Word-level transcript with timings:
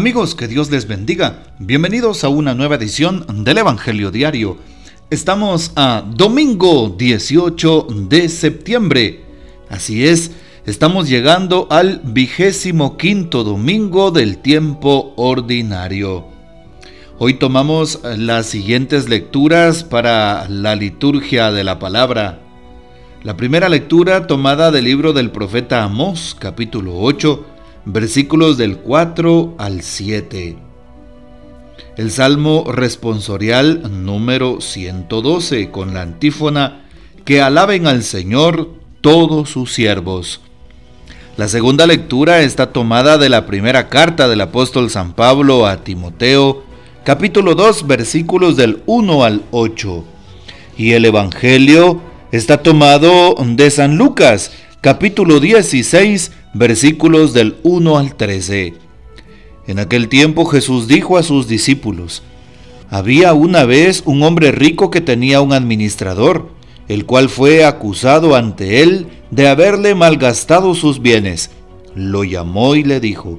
Amigos, 0.00 0.34
que 0.34 0.48
Dios 0.48 0.70
les 0.70 0.88
bendiga. 0.88 1.42
Bienvenidos 1.58 2.24
a 2.24 2.30
una 2.30 2.54
nueva 2.54 2.76
edición 2.76 3.44
del 3.44 3.58
Evangelio 3.58 4.10
Diario. 4.10 4.56
Estamos 5.10 5.72
a 5.76 6.02
domingo 6.16 6.88
18 6.88 7.86
de 8.08 8.30
septiembre. 8.30 9.20
Así 9.68 10.06
es, 10.06 10.30
estamos 10.64 11.06
llegando 11.06 11.66
al 11.68 12.00
vigésimo 12.02 12.96
quinto 12.96 13.44
domingo 13.44 14.10
del 14.10 14.38
tiempo 14.38 15.12
ordinario. 15.18 16.28
Hoy 17.18 17.34
tomamos 17.34 18.00
las 18.02 18.46
siguientes 18.46 19.06
lecturas 19.06 19.84
para 19.84 20.48
la 20.48 20.76
liturgia 20.76 21.52
de 21.52 21.62
la 21.62 21.78
palabra. 21.78 22.40
La 23.22 23.36
primera 23.36 23.68
lectura 23.68 24.26
tomada 24.26 24.70
del 24.70 24.86
libro 24.86 25.12
del 25.12 25.30
profeta 25.30 25.84
Amós, 25.84 26.34
capítulo 26.38 26.98
8, 27.00 27.49
versículos 27.84 28.56
del 28.58 28.78
4 28.78 29.54
al 29.58 29.82
7. 29.82 30.56
El 31.96 32.10
Salmo 32.10 32.64
responsorial 32.70 34.04
número 34.04 34.60
112 34.60 35.70
con 35.70 35.94
la 35.94 36.02
antífona 36.02 36.84
Que 37.24 37.42
alaben 37.42 37.86
al 37.86 38.02
Señor 38.02 38.70
todos 39.00 39.50
sus 39.50 39.72
siervos. 39.72 40.40
La 41.36 41.48
segunda 41.48 41.86
lectura 41.86 42.40
está 42.40 42.72
tomada 42.72 43.16
de 43.16 43.28
la 43.28 43.46
primera 43.46 43.88
carta 43.88 44.28
del 44.28 44.40
apóstol 44.42 44.90
San 44.90 45.14
Pablo 45.14 45.66
a 45.66 45.82
Timoteo, 45.84 46.64
capítulo 47.04 47.54
2, 47.54 47.86
versículos 47.86 48.56
del 48.56 48.82
1 48.86 49.24
al 49.24 49.42
8. 49.50 50.04
Y 50.76 50.92
el 50.92 51.04
Evangelio 51.04 52.00
está 52.30 52.62
tomado 52.62 53.34
de 53.42 53.70
San 53.70 53.96
Lucas, 53.96 54.52
capítulo 54.80 55.40
16, 55.40 56.32
versículos 56.54 57.32
del 57.32 57.56
1 57.62 57.98
al 57.98 58.14
13. 58.14 58.74
En 59.66 59.78
aquel 59.78 60.08
tiempo 60.08 60.46
Jesús 60.46 60.88
dijo 60.88 61.16
a 61.16 61.22
sus 61.22 61.46
discípulos, 61.46 62.22
había 62.88 63.34
una 63.34 63.64
vez 63.64 64.02
un 64.04 64.22
hombre 64.22 64.50
rico 64.50 64.90
que 64.90 65.00
tenía 65.00 65.40
un 65.40 65.52
administrador, 65.52 66.48
el 66.88 67.06
cual 67.06 67.28
fue 67.28 67.64
acusado 67.64 68.34
ante 68.34 68.82
él 68.82 69.06
de 69.30 69.46
haberle 69.46 69.94
malgastado 69.94 70.74
sus 70.74 71.00
bienes. 71.00 71.50
Lo 71.94 72.24
llamó 72.24 72.74
y 72.74 72.82
le 72.82 72.98
dijo, 72.98 73.38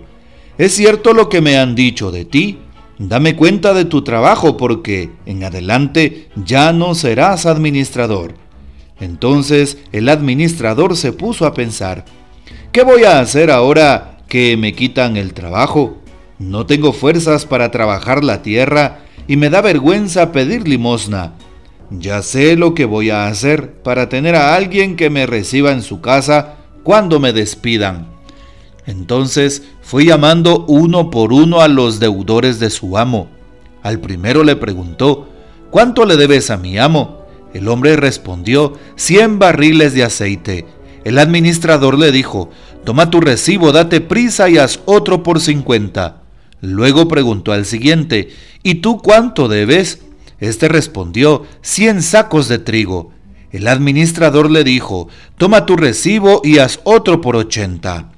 ¿es 0.57 0.73
cierto 0.73 1.13
lo 1.13 1.27
que 1.27 1.41
me 1.41 1.57
han 1.57 1.75
dicho 1.75 2.11
de 2.11 2.23
ti? 2.23 2.59
Dame 2.97 3.35
cuenta 3.35 3.73
de 3.73 3.83
tu 3.83 4.03
trabajo 4.03 4.55
porque 4.55 5.09
en 5.25 5.43
adelante 5.43 6.29
ya 6.45 6.71
no 6.71 6.95
serás 6.95 7.45
administrador. 7.45 8.35
Entonces 9.01 9.79
el 9.91 10.07
administrador 10.07 10.95
se 10.95 11.11
puso 11.11 11.45
a 11.45 11.53
pensar, 11.53 12.05
¿qué 12.71 12.83
voy 12.83 13.03
a 13.03 13.19
hacer 13.19 13.51
ahora 13.51 14.17
que 14.27 14.55
me 14.57 14.73
quitan 14.73 15.17
el 15.17 15.33
trabajo? 15.33 15.97
No 16.39 16.65
tengo 16.65 16.93
fuerzas 16.93 17.45
para 17.45 17.69
trabajar 17.71 18.23
la 18.23 18.41
tierra 18.41 18.99
y 19.27 19.35
me 19.35 19.49
da 19.49 19.61
vergüenza 19.61 20.31
pedir 20.31 20.67
limosna. 20.67 21.33
Ya 21.91 22.21
sé 22.21 22.55
lo 22.55 22.73
que 22.73 22.85
voy 22.85 23.09
a 23.09 23.27
hacer 23.27 23.73
para 23.83 24.07
tener 24.09 24.35
a 24.35 24.55
alguien 24.55 24.95
que 24.95 25.09
me 25.09 25.25
reciba 25.25 25.71
en 25.71 25.81
su 25.81 26.01
casa 26.01 26.55
cuando 26.83 27.19
me 27.19 27.33
despidan. 27.33 28.07
Entonces 28.85 29.63
fue 29.81 30.05
llamando 30.05 30.65
uno 30.67 31.09
por 31.09 31.33
uno 31.33 31.61
a 31.61 31.67
los 31.67 31.99
deudores 31.99 32.59
de 32.59 32.69
su 32.69 32.97
amo. 32.97 33.29
Al 33.83 33.99
primero 33.99 34.43
le 34.43 34.55
preguntó, 34.55 35.27
¿cuánto 35.69 36.05
le 36.05 36.17
debes 36.17 36.49
a 36.49 36.57
mi 36.57 36.77
amo? 36.77 37.25
El 37.53 37.67
hombre 37.67 37.97
respondió, 37.97 38.73
cien 38.95 39.37
barriles 39.37 39.93
de 39.93 40.03
aceite. 40.03 40.65
El 41.03 41.17
administrador 41.17 41.97
le 41.97 42.11
dijo, 42.11 42.49
toma 42.83 43.09
tu 43.09 43.21
recibo, 43.21 43.71
date 43.71 44.01
prisa 44.01 44.49
y 44.49 44.57
haz 44.57 44.79
otro 44.85 45.23
por 45.23 45.39
cincuenta. 45.39 46.21
Luego 46.61 47.07
preguntó 47.07 47.53
al 47.53 47.65
siguiente, 47.65 48.29
¿y 48.61 48.75
tú 48.75 48.99
cuánto 48.99 49.47
debes? 49.47 50.01
Este 50.39 50.67
respondió, 50.67 51.43
cien 51.61 52.01
sacos 52.01 52.47
de 52.47 52.59
trigo. 52.59 53.11
El 53.51 53.67
administrador 53.67 54.49
le 54.49 54.63
dijo, 54.63 55.07
toma 55.37 55.65
tu 55.65 55.75
recibo 55.75 56.41
y 56.43 56.59
haz 56.59 56.79
otro 56.83 57.19
por 57.19 57.35
ochenta. 57.35 58.11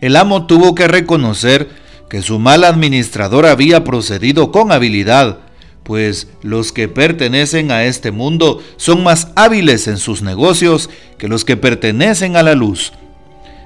El 0.00 0.16
amo 0.16 0.46
tuvo 0.46 0.74
que 0.74 0.88
reconocer 0.88 1.70
que 2.10 2.22
su 2.22 2.38
mal 2.38 2.64
administrador 2.64 3.46
había 3.46 3.82
procedido 3.82 4.52
con 4.52 4.72
habilidad, 4.72 5.38
pues 5.86 6.26
los 6.42 6.72
que 6.72 6.88
pertenecen 6.88 7.70
a 7.70 7.84
este 7.84 8.10
mundo 8.10 8.60
son 8.76 9.04
más 9.04 9.28
hábiles 9.36 9.86
en 9.86 9.98
sus 9.98 10.20
negocios 10.20 10.90
que 11.16 11.28
los 11.28 11.44
que 11.44 11.56
pertenecen 11.56 12.36
a 12.36 12.42
la 12.42 12.56
luz. 12.56 12.92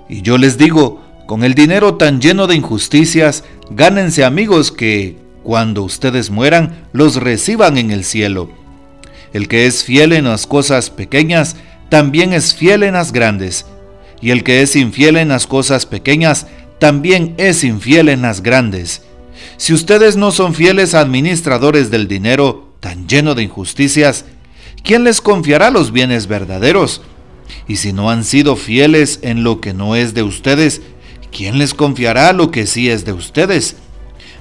Y 0.09 0.21
yo 0.21 0.37
les 0.37 0.59
digo, 0.59 1.01
con 1.27 1.45
el 1.45 1.55
dinero 1.55 1.95
tan 1.95 2.21
lleno 2.21 2.47
de 2.47 2.57
injusticias, 2.57 3.45
gánense 3.71 4.25
amigos 4.25 4.71
que, 4.71 5.17
cuando 5.43 5.83
ustedes 5.83 6.29
mueran, 6.29 6.87
los 6.93 7.17
reciban 7.17 7.79
en 7.79 7.91
el 7.91 8.05
cielo. 8.05 8.51
El 9.33 9.49
que 9.49 9.67
es 9.67 9.83
fiel 9.83 10.13
en 10.13 10.25
las 10.25 10.47
cosas 10.47 10.91
pequeñas, 10.91 11.57
también 11.89 12.35
es 12.35 12.55
fiel 12.55 12.83
en 12.83 12.95
las 12.95 13.13
grandes. 13.13 13.65
Y 14.21 14.31
el 14.31 14.45
que 14.45 14.61
es 14.61 14.77
infiel 14.77 15.17
en 15.17 15.29
las 15.29 15.47
cosas 15.47 15.87
pequeñas, 15.87 16.47
también 16.79 17.35
es 17.39 17.65
infiel 17.65 18.11
en 18.11 18.23
las 18.23 18.43
grandes. 18.43 19.03
Si 19.57 19.73
ustedes 19.73 20.17
no 20.17 20.31
son 20.31 20.55
fieles 20.55 20.95
administradores 20.95 21.91
del 21.91 22.09
dinero 22.09 22.73
tan 22.81 23.07
lleno 23.09 23.35
de 23.35 23.43
injusticias, 23.43 24.25
¿quién 24.83 25.05
les 25.05 25.21
confiará 25.21 25.71
los 25.71 25.93
bienes 25.93 26.27
verdaderos? 26.27 27.03
Y 27.69 27.77
si 27.77 27.93
no 27.93 28.11
han 28.11 28.25
sido 28.25 28.57
fieles 28.57 29.21
en 29.23 29.45
lo 29.45 29.61
que 29.61 29.75
no 29.75 29.97
es 29.97 30.15
de 30.15 30.23
ustedes, 30.23 30.83
¿quién 31.31 31.59
les 31.59 31.75
confiará 31.75 32.33
lo 32.33 32.51
que 32.51 32.67
sí 32.67 32.89
es 32.89 33.05
de 33.05 33.13
ustedes? 33.13 33.77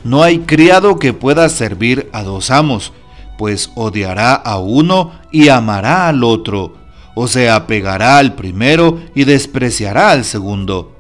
No 0.04 0.24
hay 0.24 0.40
criado 0.40 0.98
que 0.98 1.14
pueda 1.14 1.50
servir 1.50 2.10
a 2.14 2.24
dos 2.24 2.52
amos, 2.52 2.94
pues 3.38 3.72
odiará 3.76 4.34
a 4.34 4.60
uno 4.60 5.12
y 5.32 5.50
amará 5.50 6.08
al 6.08 6.24
otro, 6.24 6.76
o 7.16 7.28
se 7.28 7.50
apegará 7.50 8.18
al 8.18 8.36
primero 8.36 9.02
y 9.16 9.26
despreciará 9.26 10.12
al 10.12 10.24
segundo. 10.24 10.99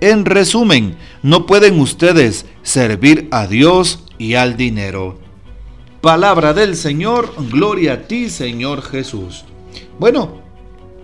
En 0.00 0.24
resumen, 0.24 0.96
no 1.22 1.44
pueden 1.44 1.78
ustedes 1.78 2.46
servir 2.62 3.28
a 3.30 3.46
Dios 3.46 4.04
y 4.16 4.34
al 4.34 4.56
dinero. 4.56 5.18
Palabra 6.00 6.54
del 6.54 6.74
Señor, 6.74 7.34
gloria 7.50 7.92
a 7.92 8.02
ti 8.08 8.30
Señor 8.30 8.80
Jesús. 8.80 9.44
Bueno, 9.98 10.40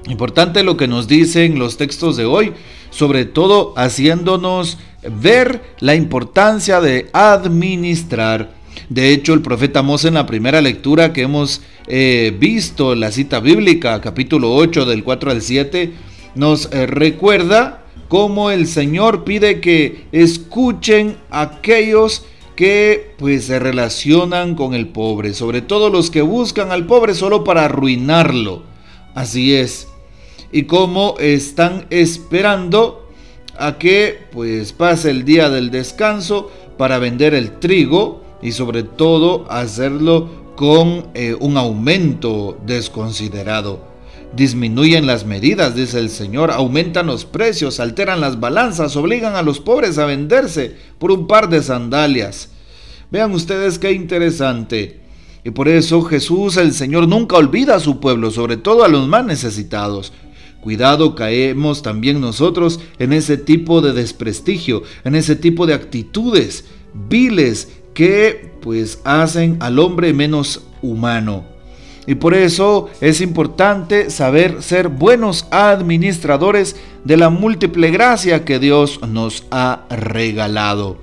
importante 0.09 0.63
lo 0.63 0.79
que 0.79 0.89
nos 0.89 1.09
dicen 1.09 1.59
los 1.59 1.77
textos 1.77 2.17
de 2.17 2.25
hoy, 2.25 2.55
sobre 2.89 3.27
todo 3.27 3.75
haciéndonos 3.77 4.79
ver 5.21 5.63
la 5.81 5.95
importancia 5.95 6.81
de 6.81 7.11
administrar. 7.13 8.55
De 8.89 9.13
hecho, 9.13 9.35
el 9.35 9.43
profeta 9.43 9.83
Mos 9.83 10.07
en 10.07 10.15
la 10.15 10.25
primera 10.25 10.63
lectura 10.63 11.13
que 11.13 11.23
hemos 11.23 11.61
eh, 11.87 12.35
visto, 12.39 12.95
la 12.95 13.13
cita 13.13 13.41
bíblica, 13.41 14.01
capítulo 14.01 14.55
8 14.55 14.87
del 14.87 15.05
4 15.05 15.33
al 15.33 15.43
7, 15.43 15.93
nos 16.35 16.73
eh, 16.73 16.87
recuerda 16.87 17.86
como 18.09 18.51
el 18.51 18.67
Señor 18.67 19.25
pide 19.25 19.61
que 19.61 20.07
escuchen 20.13 21.17
aquellos 21.31 22.25
que 22.55 23.15
pues 23.19 23.45
se 23.45 23.59
relacionan 23.59 24.55
con 24.55 24.75
el 24.75 24.89
pobre, 24.89 25.35
sobre 25.35 25.61
todo 25.61 25.91
los 25.91 26.11
que 26.11 26.23
buscan 26.23 26.73
al 26.73 26.87
pobre 26.87 27.15
solo 27.15 27.45
para 27.45 27.67
arruinarlo. 27.67 28.63
Así 29.15 29.55
es. 29.55 29.89
Y 30.53 30.63
como 30.65 31.17
están 31.19 31.87
esperando 31.91 33.11
a 33.59 33.79
que 33.79 34.27
pues 34.33 34.73
pase 34.73 35.11
el 35.11 35.25
día 35.25 35.51
del 35.51 35.71
descanso 35.71 36.51
para 36.79 36.99
vender 36.99 37.35
el 37.35 37.59
trigo 37.59 38.23
y 38.43 38.53
sobre 38.53 38.83
todo 38.83 39.51
hacerlo 39.51 40.55
con 40.57 41.09
eh, 41.15 41.37
un 41.39 41.57
aumento 41.57 42.59
desconsiderado 42.65 43.96
disminuyen 44.35 45.07
las 45.07 45.25
medidas, 45.25 45.75
dice 45.75 45.99
el 45.99 46.11
Señor, 46.11 46.51
aumentan 46.51 47.07
los 47.07 47.25
precios, 47.25 47.81
alteran 47.81 48.21
las 48.21 48.41
balanzas, 48.41 48.97
obligan 48.97 49.37
a 49.37 49.43
los 49.43 49.61
pobres 49.61 49.99
a 49.99 50.07
venderse 50.07 50.77
por 50.99 51.11
un 51.13 51.27
par 51.27 51.49
de 51.49 51.63
sandalias. 51.63 52.51
Vean 53.11 53.33
ustedes 53.33 53.79
qué 53.79 53.93
interesante. 53.93 55.01
Y 55.45 55.51
por 55.53 55.69
eso 55.69 56.03
Jesús, 56.03 56.57
el 56.57 56.73
Señor, 56.73 57.07
nunca 57.07 57.37
olvida 57.37 57.77
a 57.77 57.81
su 57.81 58.01
pueblo, 58.01 58.31
sobre 58.31 58.57
todo 58.57 58.85
a 58.85 58.89
los 58.89 59.07
más 59.07 59.25
necesitados. 59.25 60.13
Cuidado, 60.61 61.15
caemos 61.15 61.83
también 61.83 62.21
nosotros 62.21 62.81
en 62.99 63.13
ese 63.13 63.37
tipo 63.37 63.81
de 63.81 63.93
desprestigio, 63.93 64.83
en 65.05 65.15
ese 65.15 65.37
tipo 65.37 65.65
de 65.67 65.75
actitudes 65.75 66.65
viles 67.09 67.69
que 67.95 68.53
pues 68.61 69.01
hacen 69.05 69.57
al 69.61 69.79
hombre 69.79 70.13
menos 70.13 70.63
humano. 70.83 71.56
Y 72.07 72.15
por 72.17 72.35
eso 72.35 72.89
es 73.01 73.21
importante 73.21 74.11
saber 74.11 74.63
ser 74.63 74.89
buenos 74.89 75.47
administradores 75.51 76.77
de 77.05 77.17
la 77.17 77.31
múltiple 77.31 77.91
gracia 77.91 78.45
que 78.45 78.59
Dios 78.59 79.01
nos 79.07 79.45
ha 79.51 79.83
regalado. 79.91 80.99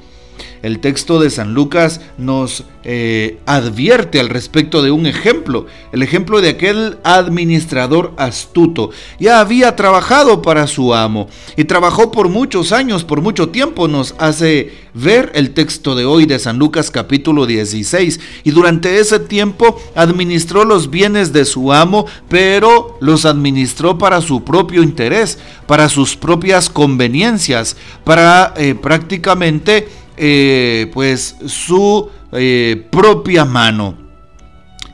El 0.63 0.79
texto 0.79 1.19
de 1.19 1.29
San 1.29 1.53
Lucas 1.53 2.01
nos 2.17 2.63
eh, 2.85 3.39
advierte 3.45 4.19
al 4.19 4.29
respecto 4.29 4.81
de 4.81 4.91
un 4.91 5.05
ejemplo, 5.05 5.67
el 5.91 6.01
ejemplo 6.01 6.41
de 6.41 6.49
aquel 6.49 6.97
administrador 7.03 8.13
astuto. 8.17 8.89
Ya 9.19 9.41
había 9.41 9.75
trabajado 9.75 10.41
para 10.41 10.65
su 10.67 10.93
amo 10.93 11.27
y 11.57 11.65
trabajó 11.65 12.11
por 12.11 12.29
muchos 12.29 12.71
años, 12.71 13.03
por 13.03 13.21
mucho 13.21 13.49
tiempo, 13.49 13.89
nos 13.89 14.15
hace 14.19 14.73
ver 14.93 15.31
el 15.35 15.51
texto 15.51 15.95
de 15.95 16.05
hoy 16.05 16.25
de 16.25 16.39
San 16.39 16.59
Lucas 16.59 16.91
capítulo 16.91 17.45
16. 17.45 18.19
Y 18.45 18.51
durante 18.51 18.99
ese 18.99 19.19
tiempo 19.19 19.79
administró 19.95 20.63
los 20.63 20.89
bienes 20.89 21.33
de 21.33 21.43
su 21.43 21.73
amo, 21.73 22.05
pero 22.29 22.97
los 23.01 23.25
administró 23.25 23.97
para 23.97 24.21
su 24.21 24.45
propio 24.45 24.81
interés, 24.81 25.39
para 25.67 25.89
sus 25.89 26.15
propias 26.15 26.69
conveniencias, 26.69 27.75
para 28.05 28.53
eh, 28.55 28.75
prácticamente 28.75 29.87
eh, 30.17 30.89
pues 30.93 31.35
su 31.45 32.09
eh, 32.31 32.87
propia 32.91 33.45
mano. 33.45 33.97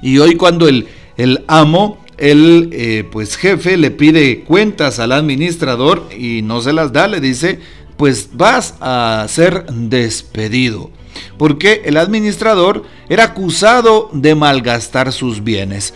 Y 0.02 0.18
hoy 0.20 0.36
cuando 0.36 0.68
el, 0.68 0.88
el 1.18 1.44
amo, 1.48 2.04
el 2.18 2.70
eh, 2.72 3.06
pues 3.12 3.38
jefe 3.38 3.78
le 3.78 3.92
pide 3.92 4.42
cuentas 4.42 5.00
al 5.00 5.12
administrador 5.12 6.08
y 6.18 6.42
no 6.42 6.62
se 6.62 6.74
las 6.74 6.92
da, 6.92 7.08
le 7.08 7.20
dice, 7.20 7.60
pues 7.98 8.30
vas 8.34 8.76
a 8.80 9.26
ser 9.30 9.66
despedido. 9.66 10.92
Porque 11.38 11.82
el 11.86 11.98
administrador 11.98 12.84
era 13.10 13.26
acusado 13.26 14.10
de 14.14 14.36
malgastar 14.36 15.12
sus 15.12 15.44
bienes. 15.44 15.94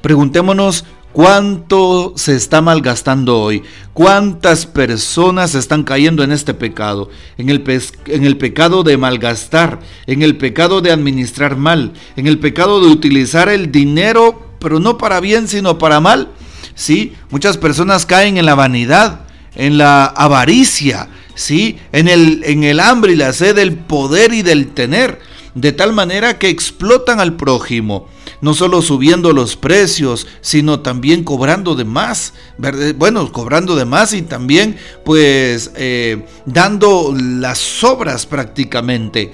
Preguntémonos 0.00 0.84
¿Cuánto 1.12 2.12
se 2.16 2.36
está 2.36 2.60
malgastando 2.60 3.40
hoy? 3.40 3.64
¿Cuántas 3.94 4.64
personas 4.66 5.56
están 5.56 5.82
cayendo 5.82 6.22
en 6.22 6.30
este 6.30 6.54
pecado? 6.54 7.10
En 7.36 7.50
el, 7.50 7.64
en 8.06 8.24
el, 8.24 8.36
pecado 8.36 8.84
de 8.84 8.96
malgastar, 8.96 9.80
en 10.06 10.22
el 10.22 10.36
pecado 10.36 10.80
de 10.80 10.92
administrar 10.92 11.56
mal, 11.56 11.94
en 12.14 12.28
el 12.28 12.38
pecado 12.38 12.80
de 12.80 12.86
utilizar 12.86 13.48
el 13.48 13.72
dinero, 13.72 14.54
pero 14.60 14.78
no 14.78 14.98
para 14.98 15.18
bien, 15.18 15.48
sino 15.48 15.78
para 15.78 15.98
mal. 15.98 16.28
Sí, 16.76 17.14
muchas 17.30 17.58
personas 17.58 18.06
caen 18.06 18.36
en 18.36 18.46
la 18.46 18.54
vanidad, 18.54 19.22
en 19.56 19.78
la 19.78 20.04
avaricia, 20.04 21.08
sí, 21.34 21.76
en 21.90 22.06
el, 22.06 22.44
en 22.44 22.62
el 22.62 22.78
hambre 22.78 23.14
y 23.14 23.16
la 23.16 23.32
sed 23.32 23.56
del 23.56 23.74
poder 23.74 24.32
y 24.32 24.42
del 24.42 24.68
tener, 24.68 25.18
de 25.56 25.72
tal 25.72 25.92
manera 25.92 26.38
que 26.38 26.48
explotan 26.48 27.18
al 27.18 27.34
prójimo 27.34 28.06
no 28.40 28.54
solo 28.54 28.82
subiendo 28.82 29.32
los 29.32 29.56
precios, 29.56 30.26
sino 30.40 30.80
también 30.80 31.24
cobrando 31.24 31.74
de 31.74 31.84
más, 31.84 32.34
bueno, 32.96 33.30
cobrando 33.32 33.76
de 33.76 33.84
más 33.84 34.12
y 34.12 34.22
también 34.22 34.76
pues 35.04 35.72
eh, 35.76 36.24
dando 36.46 37.14
las 37.16 37.58
sobras 37.58 38.26
prácticamente. 38.26 39.32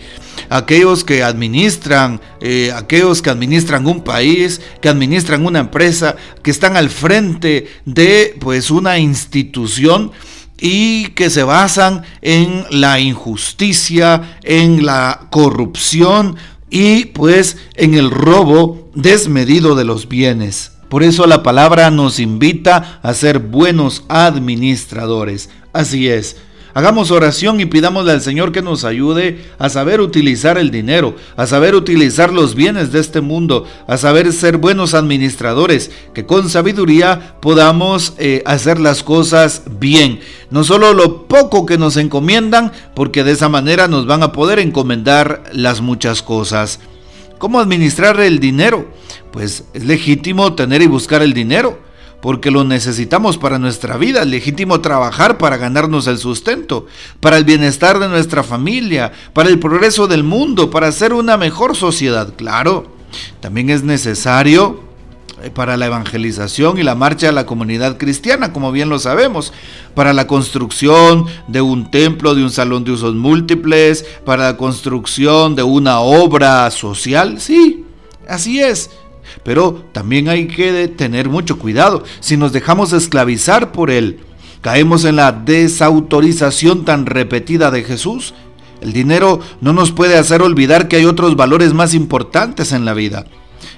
Aquellos 0.48 1.02
que 1.02 1.22
administran, 1.22 2.20
eh, 2.40 2.70
aquellos 2.74 3.22
que 3.22 3.30
administran 3.30 3.86
un 3.86 4.02
país, 4.04 4.60
que 4.80 4.88
administran 4.88 5.44
una 5.44 5.60
empresa, 5.60 6.16
que 6.42 6.50
están 6.50 6.76
al 6.76 6.90
frente 6.90 7.68
de 7.84 8.36
pues 8.38 8.70
una 8.70 8.98
institución, 8.98 10.12
y 10.58 11.08
que 11.08 11.30
se 11.30 11.42
basan 11.42 12.02
en 12.22 12.64
la 12.70 12.98
injusticia, 12.98 14.38
en 14.42 14.86
la 14.86 15.28
corrupción, 15.30 16.36
y 16.70 17.06
pues 17.06 17.56
en 17.74 17.94
el 17.94 18.10
robo 18.10 18.90
desmedido 18.94 19.74
de 19.74 19.84
los 19.84 20.08
bienes. 20.08 20.72
Por 20.88 21.02
eso 21.02 21.26
la 21.26 21.42
palabra 21.42 21.90
nos 21.90 22.20
invita 22.20 23.00
a 23.02 23.12
ser 23.14 23.40
buenos 23.40 24.04
administradores. 24.08 25.50
Así 25.72 26.08
es, 26.08 26.36
Hagamos 26.76 27.10
oración 27.10 27.58
y 27.58 27.64
pidámosle 27.64 28.12
al 28.12 28.20
Señor 28.20 28.52
que 28.52 28.60
nos 28.60 28.84
ayude 28.84 29.42
a 29.58 29.70
saber 29.70 30.02
utilizar 30.02 30.58
el 30.58 30.70
dinero, 30.70 31.16
a 31.34 31.46
saber 31.46 31.74
utilizar 31.74 32.30
los 32.34 32.54
bienes 32.54 32.92
de 32.92 33.00
este 33.00 33.22
mundo, 33.22 33.64
a 33.86 33.96
saber 33.96 34.30
ser 34.30 34.58
buenos 34.58 34.92
administradores, 34.92 35.90
que 36.12 36.26
con 36.26 36.50
sabiduría 36.50 37.36
podamos 37.40 38.12
eh, 38.18 38.42
hacer 38.44 38.78
las 38.78 39.02
cosas 39.02 39.62
bien. 39.80 40.20
No 40.50 40.64
solo 40.64 40.92
lo 40.92 41.26
poco 41.28 41.64
que 41.64 41.78
nos 41.78 41.96
encomiendan, 41.96 42.72
porque 42.94 43.24
de 43.24 43.32
esa 43.32 43.48
manera 43.48 43.88
nos 43.88 44.04
van 44.04 44.22
a 44.22 44.32
poder 44.32 44.58
encomendar 44.58 45.44
las 45.54 45.80
muchas 45.80 46.20
cosas. 46.20 46.78
¿Cómo 47.38 47.58
administrar 47.58 48.20
el 48.20 48.38
dinero? 48.38 48.86
Pues 49.32 49.64
es 49.72 49.86
legítimo 49.86 50.52
tener 50.52 50.82
y 50.82 50.88
buscar 50.88 51.22
el 51.22 51.32
dinero 51.32 51.85
porque 52.20 52.50
lo 52.50 52.64
necesitamos 52.64 53.38
para 53.38 53.58
nuestra 53.58 53.96
vida, 53.96 54.24
legítimo 54.24 54.80
trabajar 54.80 55.38
para 55.38 55.56
ganarnos 55.56 56.06
el 56.06 56.18
sustento, 56.18 56.86
para 57.20 57.36
el 57.36 57.44
bienestar 57.44 57.98
de 57.98 58.08
nuestra 58.08 58.42
familia, 58.42 59.12
para 59.32 59.48
el 59.48 59.58
progreso 59.58 60.06
del 60.06 60.24
mundo, 60.24 60.70
para 60.70 60.88
hacer 60.88 61.12
una 61.12 61.36
mejor 61.36 61.76
sociedad, 61.76 62.34
claro. 62.36 62.94
También 63.40 63.70
es 63.70 63.82
necesario 63.82 64.80
eh, 65.42 65.50
para 65.50 65.76
la 65.76 65.86
evangelización 65.86 66.78
y 66.78 66.82
la 66.82 66.94
marcha 66.94 67.26
de 67.26 67.32
la 67.32 67.44
comunidad 67.44 67.98
cristiana, 67.98 68.54
como 68.54 68.72
bien 68.72 68.88
lo 68.88 68.98
sabemos, 68.98 69.52
para 69.94 70.14
la 70.14 70.26
construcción 70.26 71.26
de 71.46 71.60
un 71.60 71.90
templo, 71.90 72.34
de 72.34 72.42
un 72.42 72.50
salón 72.50 72.84
de 72.84 72.92
usos 72.92 73.14
múltiples, 73.14 74.06
para 74.24 74.44
la 74.44 74.56
construcción 74.56 75.54
de 75.54 75.62
una 75.62 76.00
obra 76.00 76.70
social, 76.70 77.38
sí, 77.38 77.84
así 78.26 78.60
es. 78.60 78.90
Pero 79.42 79.84
también 79.92 80.28
hay 80.28 80.48
que 80.48 80.88
tener 80.88 81.28
mucho 81.28 81.58
cuidado. 81.58 82.04
Si 82.20 82.36
nos 82.36 82.52
dejamos 82.52 82.92
esclavizar 82.92 83.72
por 83.72 83.90
él, 83.90 84.20
caemos 84.60 85.04
en 85.04 85.16
la 85.16 85.32
desautorización 85.32 86.84
tan 86.84 87.06
repetida 87.06 87.70
de 87.70 87.84
Jesús. 87.84 88.34
El 88.80 88.92
dinero 88.92 89.40
no 89.60 89.72
nos 89.72 89.92
puede 89.92 90.18
hacer 90.18 90.42
olvidar 90.42 90.88
que 90.88 90.96
hay 90.96 91.04
otros 91.04 91.36
valores 91.36 91.72
más 91.72 91.94
importantes 91.94 92.72
en 92.72 92.84
la 92.84 92.94
vida. 92.94 93.24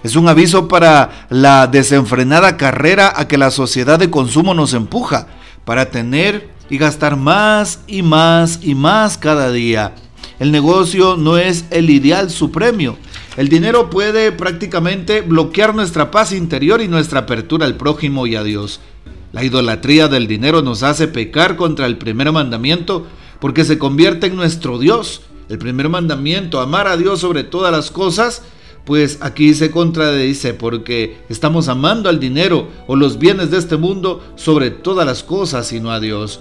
Es 0.03 0.17
un 0.17 0.29
aviso 0.29 0.69
para 0.69 1.27
la 1.29 1.67
desenfrenada 1.67 2.56
carrera 2.56 3.12
a 3.17 3.27
que 3.27 3.39
la 3.39 3.50
sociedad 3.50 3.99
de 3.99 4.11
consumo 4.11 4.55
nos 4.55 4.75
empuja, 4.75 5.27
para 5.65 5.91
tener 5.91 6.50
y 6.71 6.79
gastar 6.79 7.17
más 7.17 7.81
y 7.87 8.03
más 8.03 8.61
y 8.62 8.75
más 8.75 9.19
cada 9.19 9.50
día. 9.50 9.95
El 10.39 10.53
negocio 10.53 11.17
no 11.17 11.37
es 11.37 11.65
el 11.71 11.91
ideal 11.91 12.31
supremo, 12.31 12.97
el 13.38 13.49
dinero 13.49 13.88
puede 13.88 14.32
prácticamente 14.32 15.20
bloquear 15.20 15.73
nuestra 15.73 16.11
paz 16.11 16.32
interior 16.32 16.81
y 16.82 16.88
nuestra 16.88 17.20
apertura 17.20 17.67
al 17.67 17.76
prójimo 17.76 18.26
y 18.26 18.35
a 18.35 18.43
Dios. 18.43 18.81
La 19.31 19.44
idolatría 19.44 20.08
del 20.08 20.26
dinero 20.26 20.61
nos 20.61 20.82
hace 20.82 21.06
pecar 21.06 21.55
contra 21.55 21.87
el 21.87 21.99
primer 21.99 22.32
mandamiento 22.32 23.06
porque 23.38 23.64
se 23.64 23.79
convierte 23.79 24.26
en 24.26 24.35
nuestro 24.35 24.81
Dios. 24.81 25.20
El 25.49 25.58
primer 25.58 25.88
mandamiento, 25.88 26.58
amar 26.58 26.88
a 26.88 26.96
Dios 26.96 27.20
sobre 27.20 27.44
todas 27.44 27.70
las 27.70 27.93
cosas, 27.93 28.43
pues 28.85 29.19
aquí 29.20 29.55
se 29.55 29.70
contradice 29.70 30.52
porque 30.52 31.19
estamos 31.29 31.68
amando 31.68 32.09
al 32.09 32.18
dinero 32.18 32.66
o 32.88 32.97
los 32.97 33.21
bienes 33.21 33.52
de 33.52 33.59
este 33.59 33.76
mundo 33.76 34.21
sobre 34.35 34.73
todas 34.73 35.07
las 35.07 35.23
cosas 35.23 35.73
y 35.73 35.78
no 35.78 35.92
a 35.92 36.00
Dios. 36.00 36.40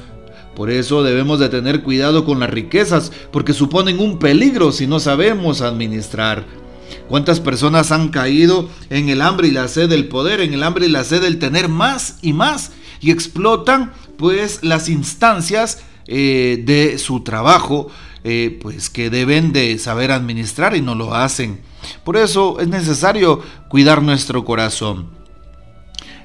Por 0.55 0.71
eso 0.71 1.03
debemos 1.03 1.37
de 1.37 1.49
tener 1.49 1.83
cuidado 1.83 2.25
con 2.25 2.39
las 2.39 2.49
riquezas 2.49 3.11
porque 3.31 3.53
suponen 3.53 3.99
un 3.99 4.17
peligro 4.17 4.71
si 4.71 4.87
no 4.87 4.99
sabemos 4.99 5.61
administrar. 5.61 6.66
¿Cuántas 7.07 7.39
personas 7.39 7.91
han 7.91 8.09
caído 8.09 8.69
en 8.89 9.09
el 9.09 9.21
hambre 9.21 9.47
y 9.47 9.51
la 9.51 9.67
sed 9.67 9.89
del 9.89 10.07
poder, 10.07 10.41
en 10.41 10.53
el 10.53 10.63
hambre 10.63 10.87
y 10.87 10.89
la 10.89 11.03
sed 11.03 11.21
del 11.21 11.39
tener 11.39 11.69
más 11.69 12.17
y 12.21 12.33
más? 12.33 12.71
Y 12.99 13.11
explotan 13.11 13.93
pues 14.17 14.59
las 14.63 14.89
instancias 14.89 15.79
eh, 16.07 16.63
de 16.65 16.97
su 16.97 17.21
trabajo, 17.21 17.89
eh, 18.23 18.59
pues 18.61 18.89
que 18.89 19.09
deben 19.09 19.53
de 19.53 19.77
saber 19.77 20.11
administrar 20.11 20.75
y 20.75 20.81
no 20.81 20.95
lo 20.95 21.13
hacen. 21.13 21.61
Por 22.03 22.17
eso 22.17 22.59
es 22.59 22.67
necesario 22.67 23.41
cuidar 23.69 24.01
nuestro 24.01 24.43
corazón. 24.43 25.09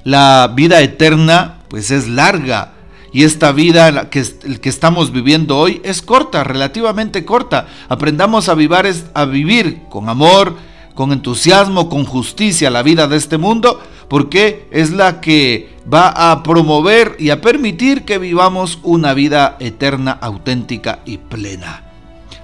La 0.03 0.51
vida 0.53 0.81
eterna 0.81 1.59
pues 1.69 1.91
es 1.91 2.07
larga, 2.07 2.73
y 3.13 3.23
esta 3.23 3.51
vida 3.51 4.09
que, 4.09 4.25
que 4.59 4.69
estamos 4.69 5.11
viviendo 5.11 5.57
hoy 5.57 5.79
es 5.83 6.01
corta, 6.01 6.43
relativamente 6.43 7.23
corta. 7.23 7.67
Aprendamos 7.87 8.49
a 8.49 8.55
vivir, 8.55 8.95
a 9.13 9.25
vivir 9.25 9.81
con 9.89 10.09
amor, 10.09 10.55
con 10.95 11.11
entusiasmo, 11.11 11.89
con 11.89 12.05
justicia 12.05 12.71
la 12.71 12.81
vida 12.81 13.07
de 13.07 13.17
este 13.17 13.37
mundo, 13.37 13.79
porque 14.07 14.67
es 14.71 14.91
la 14.91 15.21
que 15.21 15.77
va 15.91 16.31
a 16.31 16.41
promover 16.41 17.15
y 17.19 17.29
a 17.29 17.39
permitir 17.39 18.03
que 18.03 18.17
vivamos 18.17 18.79
una 18.81 19.13
vida 19.13 19.57
eterna, 19.59 20.11
auténtica 20.11 20.99
y 21.05 21.19
plena. 21.19 21.83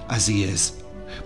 Así 0.06 0.44
es. 0.44 0.78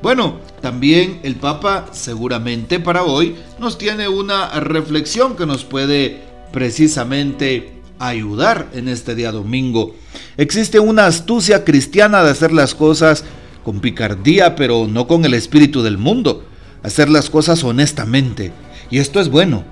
Bueno, 0.03 0.39
también 0.61 1.21
el 1.23 1.37
Papa 1.37 1.87
seguramente 1.93 2.81
para 2.81 3.05
hoy 3.05 3.37
nos 3.59 3.79
tiene 3.79 4.09
una 4.09 4.49
reflexión 4.61 5.37
que 5.37 5.47
nos 5.47 5.65
puede 5.65 6.23
precisamente 6.53 7.74
ayudar 8.09 8.69
en 8.75 8.89
este 8.89 9.15
día 9.15 9.33
domingo. 9.33 9.95
Existe 10.37 10.81
una 10.81 11.07
astucia 11.07 11.65
cristiana 11.65 12.23
de 12.23 12.31
hacer 12.31 12.53
las 12.53 12.75
cosas 12.75 13.25
con 13.65 13.81
picardía, 13.81 14.57
pero 14.57 14.87
no 14.89 15.07
con 15.07 15.25
el 15.25 15.35
espíritu 15.35 15.83
del 15.83 15.99
mundo 15.99 16.45
hacer 16.85 17.09
las 17.09 17.31
cosas 17.31 17.65
honestamente. 17.65 18.53
Y 18.91 18.99
esto 18.99 19.19
es 19.19 19.29
bueno. 19.29 19.65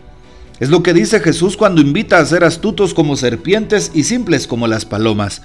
Es 0.58 0.70
lo 0.70 0.82
que 0.82 0.94
dice 0.94 1.20
Jesús 1.20 1.56
cuando 1.56 1.80
invita 1.80 2.18
a 2.18 2.26
ser 2.26 2.42
astutos 2.42 2.94
como 2.94 3.16
serpientes 3.16 3.92
y 3.94 4.04
simples 4.04 4.46
como 4.46 4.66
las 4.66 4.84
palomas. 4.84 5.42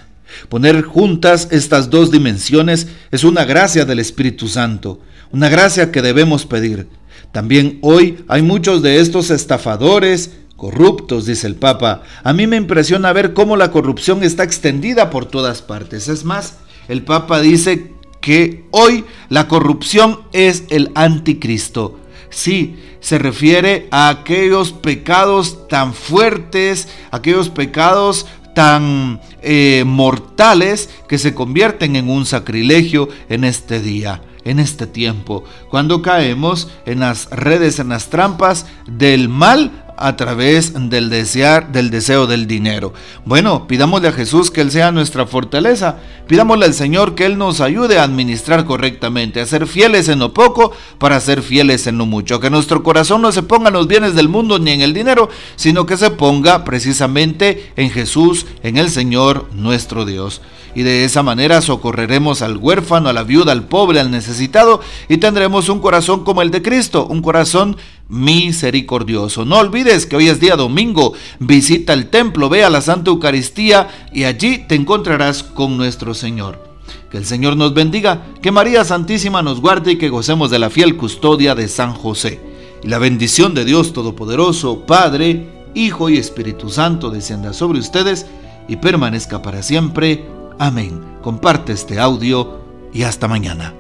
Poner 0.50 0.82
juntas 0.82 1.50
estas 1.51 1.89
dos 1.89 2.12
dimensiones 2.12 2.88
es 3.12 3.24
una 3.24 3.46
gracia 3.46 3.86
del 3.86 4.00
Espíritu 4.00 4.48
Santo, 4.48 5.00
una 5.32 5.50
gracia 5.50 5.91
que 5.91 6.01
debemos 6.01 6.46
pedir. 6.46 6.88
También 7.32 7.79
hoy 7.82 8.24
hay 8.27 8.41
muchos 8.41 8.82
de 8.82 9.00
estos 9.00 9.29
estafadores, 9.29 10.32
corruptos, 10.58 11.26
dice 11.26 11.48
el 11.48 11.56
Papa. 11.56 12.02
A 12.24 12.34
mí 12.34 12.48
me 12.48 12.58
impresiona 12.58 13.14
ver 13.14 13.34
cómo 13.34 13.56
la 13.56 13.72
corrupción 13.72 14.24
está 14.24 14.44
extendida 14.44 15.10
por 15.10 15.26
todas 15.26 15.62
partes. 15.62 16.10
Es 16.10 16.26
más, 16.26 16.58
el 16.90 17.04
Papa 17.04 17.40
dice 17.40 17.94
que 18.20 18.66
hoy 18.72 19.06
la 19.30 19.48
corrupción 19.48 20.22
es 20.34 20.66
el 20.70 20.92
anticristo. 20.96 22.00
Sí, 22.30 22.76
se 23.00 23.20
refiere 23.20 23.88
a 23.92 24.10
aquellos 24.10 24.74
pecados 24.74 25.68
tan 25.70 25.94
fuertes, 25.94 26.90
aquellos 27.12 27.50
pecados 27.50 28.26
tan 28.54 29.22
eh, 29.44 29.84
mortales 29.86 30.90
que 31.08 31.20
se 31.20 31.34
convierten 31.36 31.96
en 31.96 32.10
un 32.10 32.26
sacrilegio 32.26 33.08
en 33.30 33.44
este 33.44 33.80
día, 33.80 34.24
en 34.44 34.60
este 34.60 34.88
tiempo, 34.88 35.44
cuando 35.70 36.02
caemos 36.02 36.68
en 36.86 37.02
las 37.02 37.30
redes, 37.30 37.80
en 37.80 37.90
las 37.90 38.10
trampas 38.10 38.66
del 38.88 39.30
mal 39.30 39.87
a 39.98 40.16
través 40.16 40.74
del 40.89 41.10
desear, 41.10 41.72
del 41.72 41.89
deseo 41.89 42.27
del 42.27 42.48
dinero. 42.48 42.94
Bueno, 43.25 43.68
pidámosle 43.68 44.10
a 44.10 44.13
Jesús 44.13 44.51
que 44.51 44.62
Él 44.62 44.72
sea 44.72 44.92
nuestra 44.92 45.25
fortaleza. 45.25 45.98
Pidámosle 46.27 46.66
al 46.66 46.74
Señor 46.74 47.16
que 47.16 47.25
Él 47.25 47.38
nos 47.38 47.62
ayude 47.62 47.98
a 47.98 48.04
administrar 48.04 48.66
correctamente, 48.66 49.42
a 49.42 49.46
ser 49.46 49.66
fieles 49.68 50.08
en 50.08 50.20
lo 50.20 50.34
poco 50.34 50.72
para 51.00 51.20
ser 51.20 51.42
fieles 51.42 51.88
en 51.88 51.98
lo 51.98 52.06
mucho. 52.06 52.39
Que 52.39 52.50
nuestro 52.50 52.84
corazón 52.84 53.22
no 53.22 53.32
se 53.32 53.44
ponga 53.44 53.70
en 53.70 53.74
los 53.74 53.88
bienes 53.88 54.16
del 54.16 54.30
mundo 54.30 54.60
ni 54.60 54.72
en 54.72 54.82
el 54.82 54.94
dinero, 54.94 55.30
sino 55.56 55.86
que 55.86 55.98
se 55.98 56.12
ponga 56.12 56.63
precisamente 56.63 57.72
en 57.75 57.89
Jesús, 57.89 58.46
en 58.63 58.77
el 58.77 58.89
Señor 58.89 59.50
nuestro 59.54 60.06
Dios 60.06 60.42
y 60.77 60.84
de 60.84 61.05
esa 61.05 61.24
manera 61.24 61.60
socorreremos 61.62 62.43
al 62.43 62.57
huérfano, 62.57 63.10
a 63.10 63.13
la 63.13 63.24
viuda, 63.24 63.51
al 63.51 63.63
pobre, 63.63 64.00
al 64.00 64.12
necesitado 64.12 64.79
y 65.10 65.17
tendremos 65.17 65.69
un 65.69 65.79
corazón 65.79 66.24
como 66.24 66.43
el 66.43 66.51
de 66.51 66.62
Cristo, 66.62 67.07
un 67.07 67.24
corazón 67.24 67.77
misericordioso. 68.10 69.43
No 69.43 69.57
olvides 69.57 70.05
que 70.05 70.17
hoy 70.17 70.27
es 70.27 70.39
día 70.39 70.55
domingo, 70.55 71.13
visita 71.39 71.93
el 71.93 72.12
templo, 72.12 72.48
ve 72.48 72.63
a 72.63 72.69
la 72.69 72.81
Santa 72.81 73.10
Eucaristía 73.10 73.88
y 74.13 74.25
allí 74.25 74.65
te 74.67 74.75
encontrarás 74.75 75.41
con 75.41 75.77
nuestro 75.77 76.13
Señor. 76.13 76.63
Que 77.10 77.17
el 77.17 77.25
Señor 77.25 77.57
nos 77.57 77.74
bendiga, 77.74 78.27
que 78.43 78.51
María 78.51 78.86
Santísima 78.86 79.41
nos 79.41 79.60
guarde 79.62 79.93
y 79.93 79.98
que 79.98 80.10
gocemos 80.10 80.51
de 80.51 80.60
la 80.60 80.69
fiel 80.69 80.96
custodia 80.96 81.55
de 81.55 81.69
San 81.69 81.93
José. 81.93 82.39
Y 82.84 82.88
la 82.88 83.00
bendición 83.00 83.55
de 83.55 83.65
Dios 83.65 83.93
Todopoderoso, 83.93 84.86
Padre, 84.86 85.48
Hijo 85.74 86.07
y 86.12 86.19
Espíritu 86.19 86.69
Santo 86.69 87.10
descienda 87.10 87.53
sobre 87.53 87.79
ustedes 87.79 88.27
y 88.67 88.75
permanezca 88.75 89.41
para 89.41 89.63
siempre. 89.63 90.37
Amén. 90.60 91.20
Comparte 91.22 91.74
este 91.74 92.00
audio 92.00 92.60
y 92.92 93.04
hasta 93.04 93.28
mañana. 93.28 93.74